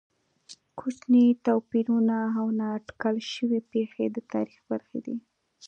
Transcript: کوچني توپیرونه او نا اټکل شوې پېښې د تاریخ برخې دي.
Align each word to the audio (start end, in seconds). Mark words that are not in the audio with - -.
کوچني 0.79 1.25
توپیرونه 1.45 2.17
او 2.39 2.45
نا 2.57 2.67
اټکل 2.77 3.15
شوې 3.33 3.59
پېښې 3.71 4.05
د 4.15 4.17
تاریخ 4.33 4.59
برخې 4.71 4.99
دي. 5.05 5.15